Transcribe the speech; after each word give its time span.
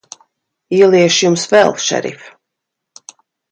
Ieliešu 0.77 1.21
Jums 1.27 1.45
vēl, 1.53 1.71
šerif. 1.91 2.27